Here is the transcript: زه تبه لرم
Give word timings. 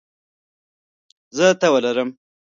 زه 1.35 1.45
تبه 1.61 1.79
لرم 1.83 2.09